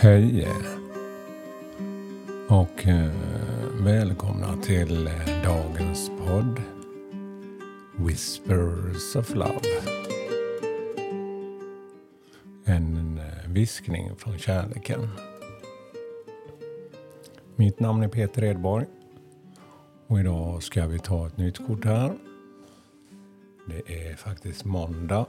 Hej 0.00 0.48
och 2.48 2.86
eh, 2.86 3.12
välkomna 3.80 4.56
till 4.62 5.06
eh, 5.06 5.42
dagens 5.44 6.10
podd 6.26 6.62
Whispers 7.96 9.16
of 9.16 9.34
Love. 9.34 9.60
En 12.64 13.18
eh, 13.18 13.50
viskning 13.50 14.16
från 14.16 14.38
kärleken. 14.38 15.08
Mitt 17.56 17.80
namn 17.80 18.02
är 18.02 18.08
Peter 18.08 18.44
Edborg 18.44 18.86
och 20.06 20.20
idag 20.20 20.62
ska 20.62 20.86
vi 20.86 20.98
ta 20.98 21.26
ett 21.26 21.36
nytt 21.36 21.66
kort 21.66 21.84
här. 21.84 22.18
Det 23.66 24.10
är 24.10 24.16
faktiskt 24.16 24.64
måndag 24.64 25.26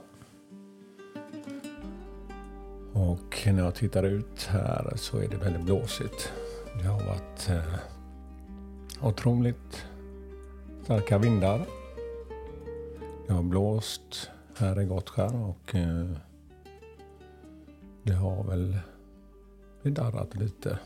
och 2.92 3.42
när 3.46 3.62
jag 3.62 3.74
tittar 3.74 4.02
ut 4.02 4.44
här 4.44 4.92
så 4.96 5.18
är 5.18 5.28
det 5.28 5.36
väldigt 5.36 5.64
blåsigt. 5.64 6.32
Det 6.82 6.88
har 6.88 7.00
varit 7.00 7.48
eh, 7.48 7.74
otroligt 9.08 9.86
starka 10.84 11.18
vindar. 11.18 11.66
Det 13.26 13.32
har 13.32 13.42
blåst 13.42 14.30
här 14.56 14.80
i 14.80 14.84
Gottskär 14.84 15.36
och 15.36 15.74
eh, 15.74 16.10
det 18.02 18.12
har 18.12 18.44
väl 18.44 18.78
darrat 19.82 20.34
lite. 20.34 20.78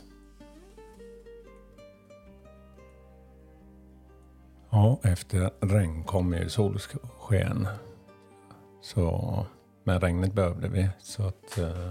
Ja, 4.71 4.99
efter 5.03 5.51
regn 5.61 6.05
kommer 6.05 6.39
ju 6.39 6.49
solsken. 6.49 7.69
Så 8.83 9.47
men 9.85 10.01
regnet 10.01 10.33
behövde 10.33 10.69
vi 10.69 10.89
så 10.99 11.23
att 11.23 11.59
eh, 11.59 11.89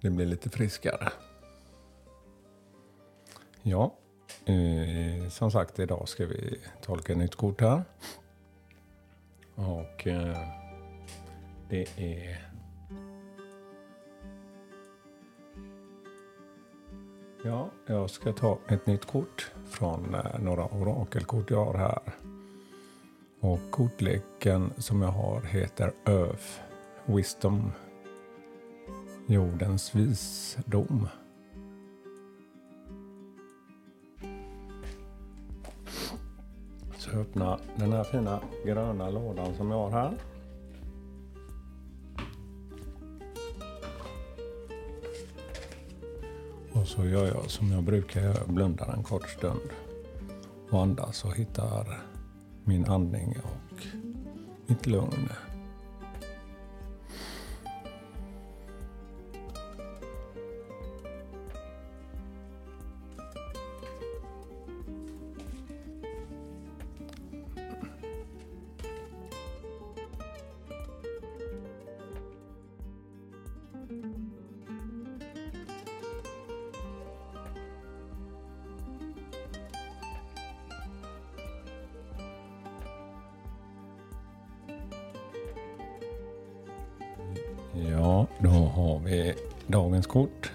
det 0.00 0.10
blir 0.10 0.26
lite 0.26 0.50
friskare. 0.50 1.12
Ja, 3.62 3.94
eh, 4.44 5.28
som 5.28 5.50
sagt 5.50 5.78
idag 5.78 6.08
ska 6.08 6.26
vi 6.26 6.60
tolka 6.82 7.12
ett 7.12 7.18
nytt 7.18 7.34
kort 7.34 7.60
här. 7.60 7.82
Och 9.54 10.06
eh, 10.06 10.38
det 11.68 11.86
är 11.96 12.52
Ja, 17.44 17.70
jag 17.86 18.10
ska 18.10 18.32
ta 18.32 18.58
ett 18.68 18.86
nytt 18.86 19.06
kort 19.06 19.50
från 19.66 20.14
eh, 20.14 20.38
några 20.40 20.64
orakelkort 20.64 21.50
jag 21.50 21.64
har 21.64 21.74
här. 21.74 22.31
Och 23.44 23.60
kortleken 23.70 24.72
som 24.78 25.02
jag 25.02 25.08
har 25.08 25.42
heter 25.42 25.92
Earth 26.06 26.60
Wisdom. 27.06 27.72
Jordens 29.26 29.94
visdom. 29.94 31.08
Så 36.98 37.10
jag 37.10 37.20
öppnar 37.20 37.60
den 37.76 37.92
här 37.92 38.04
fina 38.04 38.40
gröna 38.64 39.10
lådan 39.10 39.54
som 39.54 39.70
jag 39.70 39.78
har 39.78 39.90
här. 39.90 40.14
Och 46.72 46.88
så 46.88 47.04
gör 47.04 47.26
jag 47.26 47.50
som 47.50 47.72
jag 47.72 47.82
brukar 47.82 48.20
göra, 48.20 48.46
blundar 48.46 48.94
en 48.96 49.02
kort 49.02 49.28
stund 49.28 49.70
och 50.70 50.82
andas 50.82 51.24
och 51.24 51.34
hittar 51.36 52.11
min 52.64 52.84
andning 52.84 53.36
och 53.42 53.86
mitt 54.66 54.86
lugn. 54.86 55.28
Ja, 88.12 88.26
då 88.38 88.48
har 88.48 88.98
vi 88.98 89.34
dagens 89.66 90.06
kort. 90.06 90.52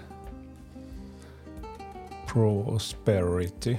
Prosperity. 2.26 3.78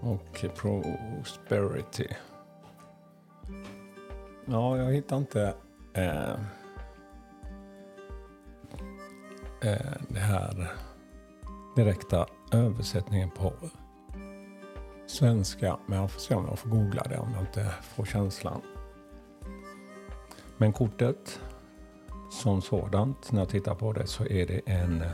Och 0.00 0.44
Prosperity. 0.56 2.06
Ja, 4.46 4.76
jag 4.76 4.92
hittar 4.92 5.16
inte 5.16 5.54
eh, 5.94 6.32
eh, 9.60 9.92
det 10.08 10.20
här 10.20 10.72
direkta 11.76 12.26
översättningen 12.52 13.30
på 13.30 13.52
svenska. 15.12 15.76
Men 15.86 15.98
jag 15.98 16.10
får 16.10 16.20
se 16.20 16.34
om 16.34 16.46
jag 16.48 16.58
får 16.58 16.68
googla 16.68 17.02
det 17.02 17.18
om 17.18 17.32
jag 17.32 17.42
inte 17.42 17.74
får 17.82 18.04
känslan. 18.04 18.60
Men 20.56 20.72
kortet 20.72 21.40
som 22.30 22.62
sådant, 22.62 23.32
när 23.32 23.40
jag 23.40 23.48
tittar 23.48 23.74
på 23.74 23.92
det 23.92 24.06
så 24.06 24.26
är 24.26 24.46
det 24.46 24.60
en... 24.66 25.04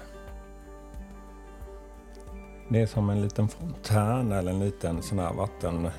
Det 2.69 2.81
är 2.83 2.87
som 2.87 3.11
en 3.11 3.23
liten 3.23 3.49
fontän 3.49 4.33
eller 4.33 4.53
en 4.53 4.61
liten 4.61 5.03
sån 5.03 5.19
här 5.19 5.33
vatten 5.33 5.91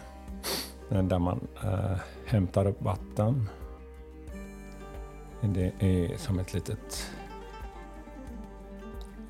där 0.90 1.20
man 1.20 1.48
eh, 1.64 1.98
hämtar 2.26 2.68
upp 2.68 2.82
vatten. 2.82 3.50
Det 5.42 5.74
är 5.80 6.18
som 6.18 6.40
ett 6.40 6.54
litet... 6.54 7.12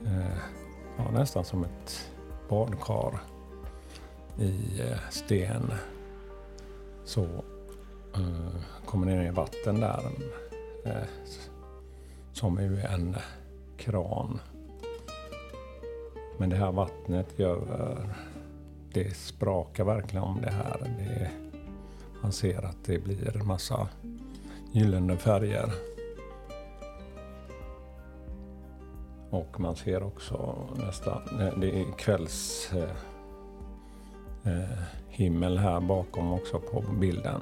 Eh, 0.06 0.38
ja, 0.98 1.12
nästan 1.12 1.46
som 1.46 1.64
ett 1.64 2.12
badkar 2.50 3.20
i 4.40 4.82
eh, 4.82 4.98
sten 5.10 5.72
så 7.04 7.24
uh, 8.18 8.56
kommer 8.86 9.08
det 9.08 9.16
ner 9.16 9.32
vatten 9.32 9.80
där 9.80 10.12
uh, 10.86 10.94
som 12.34 12.58
är 12.58 12.86
en 12.94 13.16
kran. 13.78 14.40
Men 16.38 16.50
det 16.50 16.56
här 16.56 16.72
vattnet 16.72 17.40
gör, 17.40 17.98
det 18.94 19.18
sprakar 19.18 19.84
verkligen 19.84 20.24
om 20.24 20.42
det 20.42 20.52
här. 20.52 20.96
Det, 21.00 21.32
man 22.22 22.32
ser 22.32 22.66
att 22.66 22.86
det 22.86 23.00
blir 23.00 23.42
massa 23.44 23.88
gyllene 24.72 25.18
färger. 25.18 25.74
Och 29.30 29.60
man 29.60 29.76
ser 29.76 30.04
också 30.04 30.68
nästan, 30.76 31.22
det 31.60 31.80
är 31.80 31.98
kvälls 31.98 32.72
Eh, 34.44 34.80
himmel 35.10 35.58
här 35.58 35.80
bakom 35.80 36.34
också 36.34 36.60
på 36.60 36.84
bilden. 37.00 37.42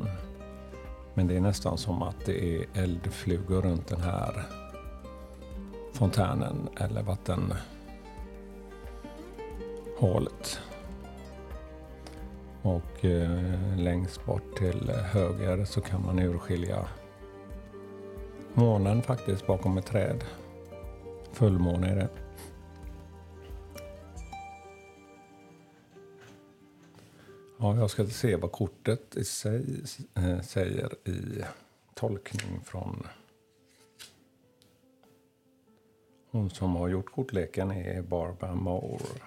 Men 1.13 1.27
det 1.27 1.35
är 1.35 1.41
nästan 1.41 1.77
som 1.77 2.01
att 2.01 2.25
det 2.25 2.55
är 2.55 2.65
eldflugor 2.73 3.61
runt 3.61 3.87
den 3.87 4.01
här 4.01 4.43
fontänen 5.93 6.69
eller 6.79 7.03
vattenhålet. 7.03 7.59
Och 12.61 13.05
eh, 13.05 13.77
längst 13.77 14.25
bort 14.25 14.57
till 14.57 14.91
höger 14.91 15.65
så 15.65 15.81
kan 15.81 16.05
man 16.05 16.19
urskilja 16.19 16.87
månen 18.57 19.01
faktiskt 19.01 19.47
bakom 19.47 19.77
ett 19.77 19.85
träd. 19.85 20.23
Fullmåne 21.31 21.87
är 21.91 21.95
det. 21.95 22.09
Ja, 27.59 27.75
jag 27.75 27.89
ska 27.89 28.07
se 28.07 28.35
vad 28.35 28.51
kortet 28.51 29.17
i 29.17 29.23
sig 29.23 29.83
eh, 30.13 30.41
säger 30.41 31.07
i 31.07 31.43
tolkning 31.93 32.61
från 32.63 33.07
hon 36.31 36.49
som 36.49 36.75
har 36.75 36.87
gjort 36.87 37.11
kortleken 37.11 37.71
är 37.71 38.01
Barbara 38.01 38.55
Moore. 38.55 39.21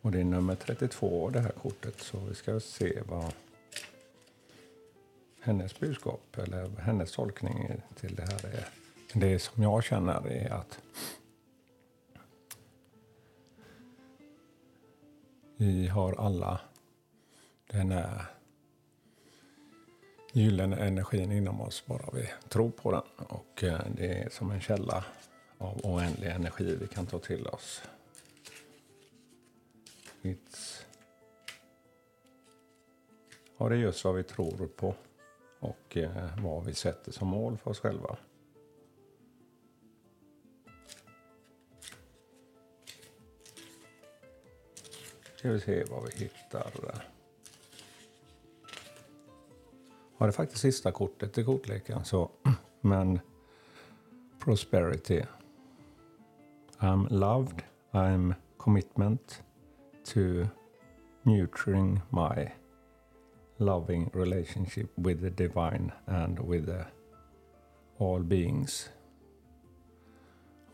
Och 0.00 0.12
det 0.12 0.20
är 0.20 0.24
nummer 0.24 0.54
32 0.54 1.30
det 1.30 1.40
här 1.40 1.52
kortet 1.62 2.00
så 2.00 2.18
vi 2.18 2.34
ska 2.34 2.60
se 2.60 3.02
vad 3.08 3.32
hennes 5.40 5.80
budskap 5.80 6.38
eller 6.38 6.68
hennes 6.80 7.12
tolkning 7.12 7.82
till 8.00 8.14
det 8.14 8.22
här 8.22 8.46
är. 8.46 8.68
Det 9.14 9.38
som 9.38 9.62
jag 9.62 9.84
känner 9.84 10.28
är 10.28 10.52
att 10.52 10.78
Vi 15.60 15.88
har 15.88 16.12
alla 16.12 16.60
Den 17.70 17.90
här 17.90 18.24
gyllene 20.32 20.76
energin 20.76 21.32
inom 21.32 21.60
oss 21.60 21.86
bara 21.86 22.10
vi 22.12 22.30
tror 22.48 22.70
på 22.70 22.92
den. 22.92 23.26
Och 23.26 23.64
eh, 23.64 23.80
det 23.96 24.18
är 24.18 24.28
som 24.28 24.50
en 24.50 24.60
källa 24.60 25.04
av 25.58 25.80
oändlig 25.86 26.28
energi 26.28 26.76
vi 26.80 26.86
kan 26.86 27.06
ta 27.06 27.18
till 27.18 27.46
oss. 27.46 27.82
It's... 30.22 30.82
Ja, 33.58 33.68
det 33.68 33.74
är 33.74 33.78
just 33.78 34.04
vad 34.04 34.14
vi 34.14 34.22
tror 34.22 34.68
på 34.76 34.94
och 35.58 35.96
eh, 35.96 36.42
vad 36.42 36.64
vi 36.64 36.74
sätter 36.74 37.12
som 37.12 37.28
mål 37.28 37.58
för 37.58 37.70
oss 37.70 37.80
själva. 37.80 38.16
Ska 45.40 45.50
vi 45.50 45.60
se 45.60 45.84
vad 45.90 46.02
vi 46.04 46.24
hittar. 46.24 46.72
Ja, 46.82 46.92
det 50.18 50.24
är 50.24 50.30
faktiskt 50.30 50.60
sista 50.60 50.92
kortet 50.92 51.38
i 51.38 51.44
kortleken. 51.44 52.04
Så, 52.04 52.30
men 52.80 53.20
Prosperity. 54.38 55.22
I'm 56.78 57.08
loved. 57.10 57.62
I'm 57.90 58.34
commitment 58.56 59.42
to 60.04 60.20
nurturing 61.22 62.00
my 62.10 62.52
loving 63.58 64.10
relationship 64.14 64.90
with 64.94 65.20
the 65.20 65.30
divine 65.30 65.92
and 66.06 66.38
with 66.38 66.66
the 66.66 66.84
all 67.98 68.22
beings. 68.22 68.90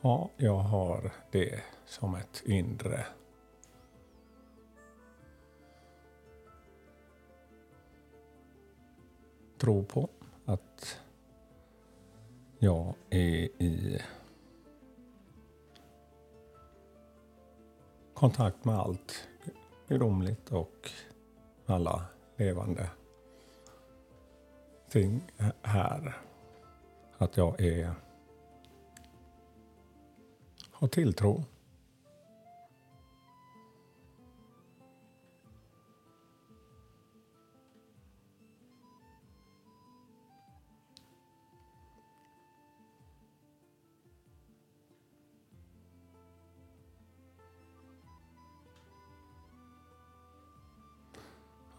Ja, 0.00 0.30
jag 0.36 0.58
har 0.58 1.12
det 1.30 1.60
som 1.84 2.14
ett 2.14 2.42
inre 2.46 3.06
tro 9.66 9.84
på 9.84 10.08
att 10.44 11.00
jag 12.58 12.94
är 13.10 13.62
i 13.62 14.02
kontakt 18.14 18.64
med 18.64 18.74
allt 18.74 19.28
gudomligt 19.88 20.52
och 20.52 20.90
alla 21.66 22.04
levande 22.36 22.90
ting 24.88 25.20
här. 25.62 26.16
Att 27.18 27.36
jag 27.36 27.60
är 27.60 27.94
har 30.70 30.88
tilltro 30.88 31.44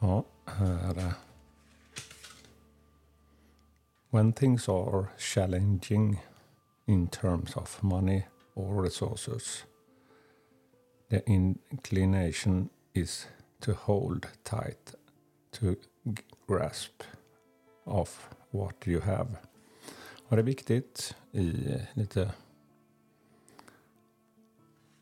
Ja, 0.08 0.24
här. 0.46 1.14
When 4.10 4.34
things 4.34 4.70
are 4.70 5.08
challenging 5.18 6.18
in 6.86 7.08
terms 7.08 7.56
of 7.56 7.84
money 7.84 8.24
or 8.54 8.84
resources, 8.84 9.66
the 11.10 11.22
inclination 11.26 12.70
is 12.94 13.28
to 13.60 13.74
hold 13.74 14.28
tight, 14.44 14.96
to 15.52 15.76
grasp 16.48 17.04
of 17.84 18.30
what 18.52 18.88
you 18.88 19.02
have. 19.02 19.28
Och 20.28 20.36
det 20.36 20.42
är 20.42 20.46
viktigt 20.46 21.16
i 21.32 21.42
lite 21.94 22.32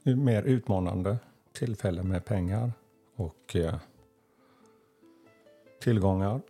mer 0.04 0.44
utmanande 0.44 1.18
tillfällen 1.54 2.07
med 2.07 2.25
pengar 2.25 2.72
och 3.16 3.56
eh, 3.56 3.80
tillgångar. 5.85 6.41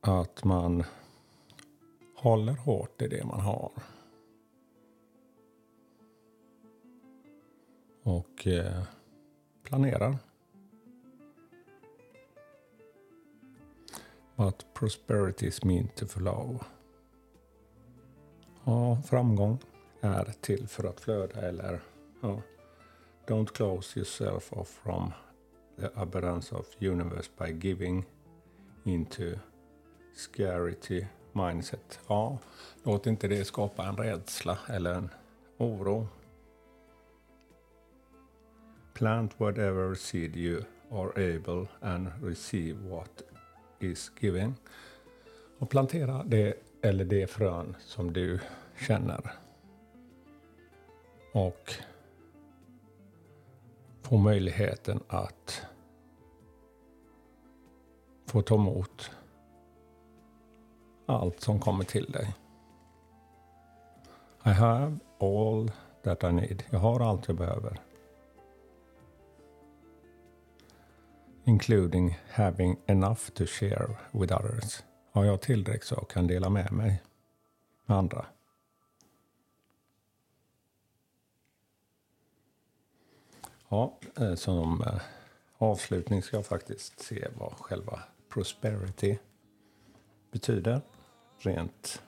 Att 0.00 0.44
man 0.44 0.84
håller 2.16 2.52
hårt 2.52 3.02
i 3.02 3.08
det 3.08 3.24
man 3.24 3.40
har. 3.40 3.72
Och 8.02 8.46
eh, 8.46 8.82
planerar. 9.62 10.18
But 14.36 14.66
prosperity 14.74 15.46
is 15.46 15.64
meant 15.64 15.96
to 15.96 16.06
flow. 16.06 16.64
Ja, 18.64 19.02
framgång 19.06 19.58
är 20.00 20.34
till 20.40 20.68
för 20.68 20.84
att 20.84 21.00
flöda 21.00 21.40
eller 21.40 21.80
ja, 22.20 22.42
Don't 23.26 23.52
close 23.52 23.98
yourself 23.98 24.52
off 24.52 24.68
from 24.68 25.12
the 25.76 25.90
aberrance 25.94 26.52
of 26.52 26.66
universe 26.78 27.30
by 27.38 27.52
giving 27.52 28.04
into 28.84 29.38
scarcity 30.14 31.06
mindset. 31.32 32.00
Ja, 32.08 32.38
låt 32.82 33.06
inte 33.06 33.28
det 33.28 33.44
skapa 33.44 33.84
en 33.84 33.96
rädsla 33.96 34.58
eller 34.68 34.94
en 34.94 35.10
oro. 35.56 36.08
Plant 38.94 39.40
whatever 39.40 39.94
seed 39.94 40.36
you 40.36 40.62
are 40.90 41.36
able 41.36 41.66
and 41.80 42.08
receive 42.22 42.88
what 42.88 43.22
is 43.80 44.12
given. 44.20 44.54
Och 45.58 45.70
plantera 45.70 46.24
det 46.24 46.54
eller 46.82 47.04
det 47.04 47.26
frön 47.26 47.76
som 47.80 48.12
du 48.12 48.40
känner. 48.76 49.32
Och 51.32 51.74
få 54.06 54.16
möjligheten 54.16 55.00
att 55.08 55.66
få 58.26 58.42
ta 58.42 58.54
emot 58.54 59.10
allt 61.06 61.40
som 61.40 61.60
kommer 61.60 61.84
till 61.84 62.04
dig. 62.04 62.34
I 64.44 64.48
have 64.48 64.98
all 65.20 65.70
that 66.02 66.24
I 66.24 66.32
need. 66.32 66.62
Jag 66.70 66.78
har 66.78 67.00
allt 67.00 67.28
jag 67.28 67.36
behöver. 67.36 67.80
Including 71.44 72.18
having 72.30 72.76
enough 72.86 73.30
to 73.34 73.46
share 73.46 73.96
with 74.10 74.34
others. 74.34 74.82
Har 75.12 75.24
jag 75.24 75.40
tillräckligt 75.40 75.84
så 75.84 75.94
jag 75.94 76.08
kan 76.08 76.26
dela 76.26 76.48
med 76.48 76.72
mig 76.72 77.02
med 77.86 77.98
andra. 77.98 78.26
Ja, 83.68 83.98
eh, 84.16 84.34
som 84.34 84.82
eh, 84.82 85.02
avslutning 85.58 86.22
ska 86.22 86.36
jag 86.36 86.46
faktiskt 86.46 87.00
se 87.00 87.28
vad 87.36 87.52
själva 87.52 88.02
prosperity 88.28 89.18
betyder 90.30 90.80
rent 91.38 92.02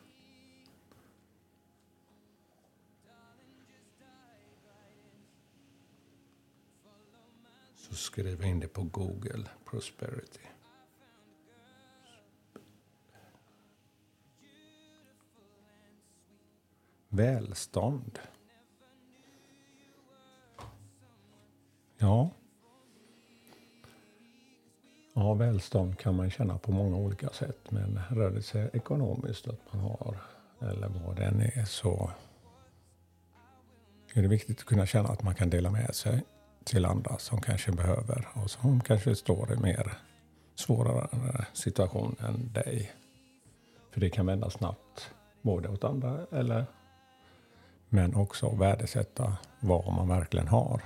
så 7.74 7.94
skriver 7.94 8.42
jag 8.42 8.50
in 8.50 8.60
det 8.60 8.68
på 8.68 8.82
Google, 8.82 9.48
prosperity. 9.64 10.40
Välstånd. 17.08 18.18
Ja. 21.98 22.30
Ja, 25.14 25.34
välstånd 25.34 25.98
kan 25.98 26.16
man 26.16 26.30
känna 26.30 26.58
på 26.58 26.72
många 26.72 26.96
olika 26.96 27.28
sätt. 27.28 27.70
Men 27.70 28.00
rör 28.10 28.30
det 28.30 28.42
sig 28.42 28.70
ekonomiskt 28.72 29.48
att 29.48 29.72
man 29.72 29.80
har, 29.82 30.16
eller 30.60 30.88
vad 30.88 31.16
det 31.16 31.24
än 31.24 31.40
är, 31.40 31.64
så 31.64 32.10
är 34.14 34.22
det 34.22 34.28
viktigt 34.28 34.58
att 34.58 34.64
kunna 34.64 34.86
känna 34.86 35.08
att 35.08 35.22
man 35.22 35.34
kan 35.34 35.50
dela 35.50 35.70
med 35.70 35.94
sig 35.94 36.22
till 36.64 36.84
andra 36.84 37.18
som 37.18 37.40
kanske 37.40 37.72
behöver 37.72 38.28
och 38.34 38.50
som 38.50 38.80
kanske 38.80 39.14
står 39.16 39.52
i 39.52 39.56
mer 39.56 39.92
svårare 40.54 41.46
situation 41.52 42.16
än 42.20 42.52
dig. 42.52 42.92
För 43.90 44.00
det 44.00 44.10
kan 44.10 44.26
vända 44.26 44.50
snabbt, 44.50 45.14
både 45.42 45.68
åt 45.68 45.84
andra 45.84 46.26
eller 46.32 46.66
men 47.88 48.14
också 48.14 48.50
värdesätta 48.50 49.36
vad 49.60 49.92
man 49.92 50.08
verkligen 50.08 50.48
har. 50.48 50.82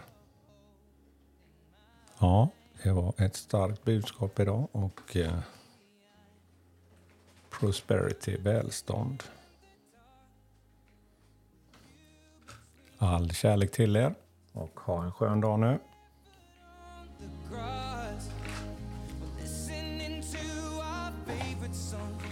Ja, 2.22 2.48
det 2.82 2.92
var 2.92 3.14
ett 3.18 3.36
starkt 3.36 3.84
budskap 3.84 4.40
idag 4.40 4.68
och 4.72 5.16
eh, 5.16 5.38
prosperity, 7.50 8.36
välstånd. 8.36 9.22
All 12.98 13.30
kärlek 13.30 13.72
till 13.72 13.96
er 13.96 14.14
och 14.52 14.80
ha 14.80 15.04
en 15.04 15.12
skön 15.12 15.40
dag 15.40 15.60
nu. 15.60 15.78
song 21.74 22.31